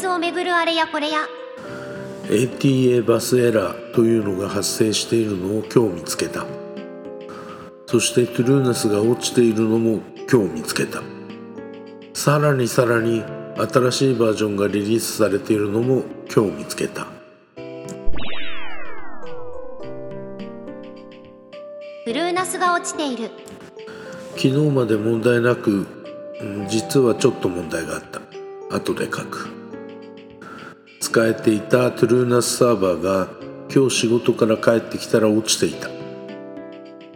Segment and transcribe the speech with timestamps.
[0.00, 1.28] スをめぐるあれやこれや。
[2.24, 6.46] ATA バスエラーというのが発生しているのを今日見つけた。
[7.86, 10.00] そしてトゥルーナスが落ちているのも
[10.30, 11.02] 今日見つけた。
[12.14, 13.22] さらにさらに
[13.56, 16.02] 新しいバージョンがリリースされているのも
[16.34, 17.06] 今日見つけた。
[22.06, 23.30] ブルーナスが落ちている。
[24.36, 25.86] 昨日まで問題なく
[26.40, 28.20] うん実はちょっと問題があった。
[28.74, 29.59] 後で書く
[31.00, 33.28] 使えていたトゥルーナスサーバーが
[33.74, 35.88] 今日仕事から帰ってきたら落ちていた。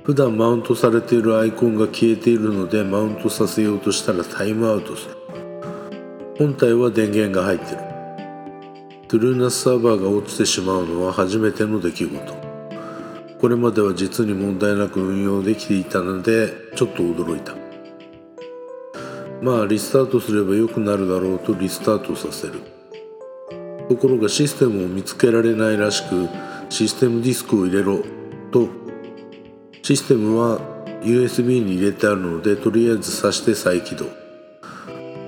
[0.03, 5.17] 普段マウントされているアイコンが消えているのでマウントさせようとしたらタイムアウトする。
[6.39, 7.79] 本体は電源が入ってる。
[9.07, 12.35] トゥルーナスサーバーが落ちてしまうのは初めての出来事。
[13.41, 17.55] これまでは実に問題なく運用できていたのでちょっと驚いた。
[19.43, 22.74] まあリスタートすれば良くなるだろうとリスタートさせる。
[23.89, 26.29] ところがシステムを見つけられないらしく
[26.71, 28.03] システムディスクを入れろ
[28.51, 28.69] と。
[29.83, 30.59] システムは
[31.03, 34.07] USB に入れてあるのでとりあえず挿して再起動。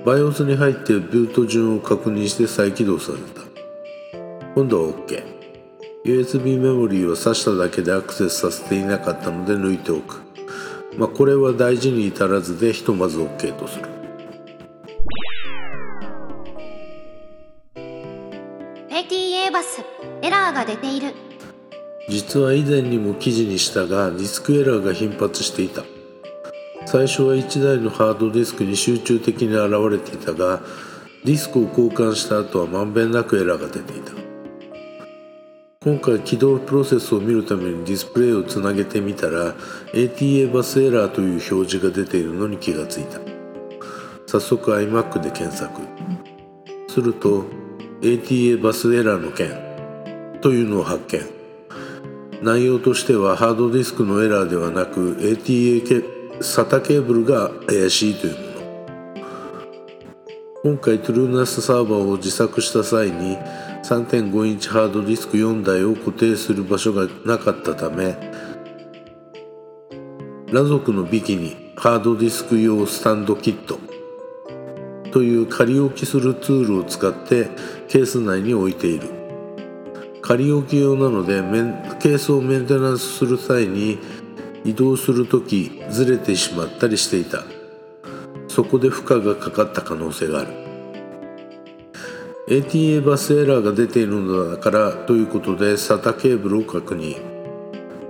[0.05, 3.41] BIOS に入ってブート順を確認して再起動された。
[4.55, 5.23] 今度は OK
[6.05, 10.21] USB メモリーは挿しただけでアクセスさせていなかったので抜いておく。
[10.97, 13.96] まあこれは大事に至らずでひとまず OK とする。
[20.67, 21.13] 出ている。
[22.09, 25.83] 実は以前にも記事にしたがディスクエラーが頻発していた。
[26.85, 30.61] 最初は1台のハードディスクに集中的に現れていたが
[31.25, 34.11] ディスクを交換した後はまんべんなくエラーが出ていた。
[35.83, 39.55] 今回起動プロセスを見るためにディスプレイをつなげてみたら
[39.93, 43.19] ATA バスエラーという表示が出ているのに気がついた。
[44.25, 45.81] 早速 iMac で検索。
[46.89, 47.45] すると
[48.01, 49.66] ATA バスエラーの件。
[50.41, 51.21] というのを発見。
[52.41, 58.47] 内容としてはハードディスクのエラーではなく ATA SATA ケーブルが怪しいというもの。
[60.63, 63.37] 今回トゥルーナスサーバーを自作した際に
[63.83, 68.17] 3.5インチハードディスク4台を固定する場所がなかったため
[70.47, 73.79] 裸族のビキにハードディスク用スタンドキット
[75.11, 77.49] という仮置きするツールを使って
[77.87, 79.16] ケース内に置いている。
[80.27, 81.35] 仮置き用なので
[82.01, 83.97] ケースをメンテナンスする際に
[84.65, 87.45] 移動する時ずれてしまったりしていた。
[88.49, 90.49] そこで負荷がかかった可能性がある。
[92.49, 97.15] ATA バスエラーが出ているのだからということで SATA ケーブルを確認。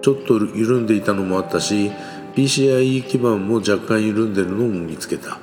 [0.02, 1.92] ちょっと緩んでいたのもあったし
[2.36, 5.38] PCIe 基板も若干緩んでるのも見つけた。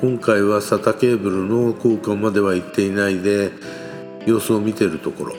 [0.00, 3.52] 今回は SATA ケーブルの効果まではいっていないで
[4.28, 5.34] 様子を見てるところ。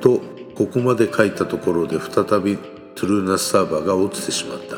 [0.00, 0.20] と
[0.56, 2.58] ここまで書いたところで再び
[2.96, 4.76] トゥルーナスサーバーが落ちてしまった。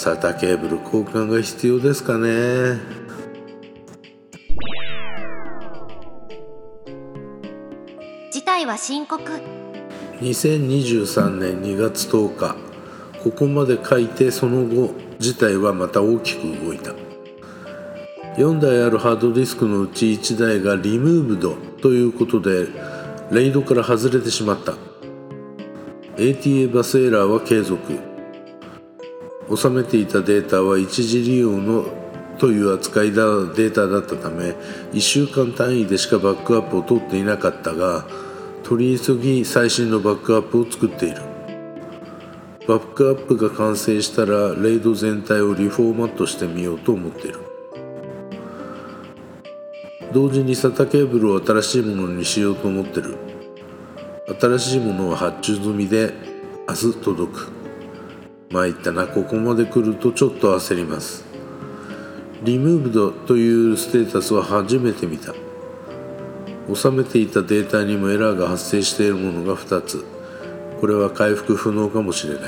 [0.00, 2.78] SATA ケーブル交換が必要ですかね。
[8.30, 9.22] 事態は深刻
[10.20, 12.56] 2023年2月10日
[13.22, 16.94] ここまで書いてその後事態はまた大きく動いた
[18.36, 22.66] 4台あるハードディスクのうち1台がリムーブドということで
[23.32, 24.74] レイドから外れてしまった。
[26.16, 27.98] ATA バスエラーは継続。
[29.56, 31.86] 収めていたデータは一時利用の
[32.38, 34.54] という扱いだデータだったため
[34.92, 38.04] 1週間単位でしかバックアップを取っていなかったが
[38.64, 41.22] 取り急ぎ最新のバックアップを作っている。
[42.68, 47.45] バックアップが完成したらレイド全体をリフォーマットしてみようと思っている。
[50.16, 53.18] 同時に SATA ケーブルを新しいものにしようと思ってる。
[54.40, 56.14] 新しいものは発注済みで
[56.66, 57.48] 明日届く。
[58.50, 61.26] 参ったなここまで来るとちょっと焦ります。
[62.42, 65.34] リムーブドというステータスは初めて見た。
[66.74, 70.02] 収めていたデータにもエラーが発生しているものが2つ。
[70.80, 72.42] これは回復不能かもしれない。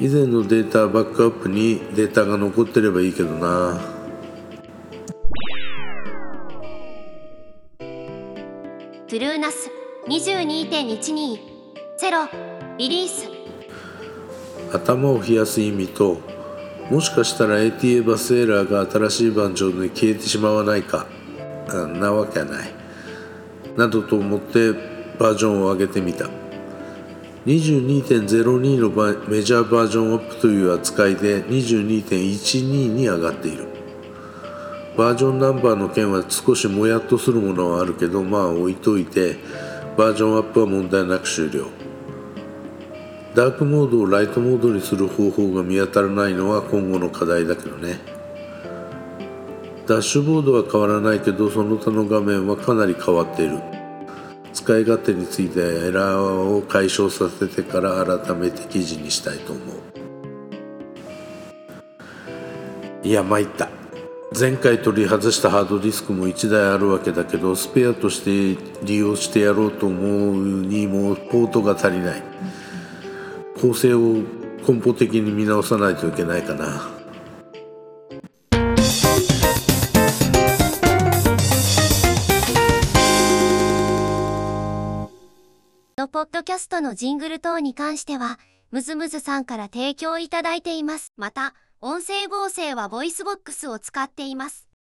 [0.00, 3.95] 以前のデータバックアップにデータが残ってればいいけどな。
[9.16, 9.70] トゥルーナス
[10.08, 11.38] 22.120
[12.76, 13.30] リリース。
[14.74, 16.20] 頭を冷やす意味と
[16.90, 21.06] もしかしたら ATA バスエラーが新しいバージョンで消えてしまわないか。
[21.98, 22.68] なわけはない。
[23.78, 24.72] などと思って
[25.18, 26.28] バージョンを上げてみた。
[27.46, 28.90] 22.02の
[29.30, 33.75] メジャーバージョンアップという扱いで22.12に上がっている。
[34.96, 39.36] バージョンナンバーの件は少しもやっとするものはあるけどまあ置いといて
[39.96, 41.66] バージョンアップは問題なく終了。
[43.34, 47.98] ダークモードをライトモードにする方法が見当たらないのは今後の課題だけどね。
[49.86, 53.60] ダッシュボードは変わらないけどその他の画面はかなり変わっている。
[54.54, 59.66] 使い勝手についてエラーを解消させてから改めて記事にしたいと思う。
[63.06, 63.75] いや参った。
[64.38, 72.22] 前回取り外したハードディスクも1台あるわけだけどスペアとして利用してやろうと思うにもポートが足りない
[73.58, 74.22] 構成を
[74.68, 76.96] 根本的に見直さないといけないかな
[85.96, 88.38] のポッドキャストのジングル等に関しては、
[88.70, 91.12] ムズムズさんから提供いただいています。
[91.16, 94.65] また、音声合成は VOICEVOX を使っています。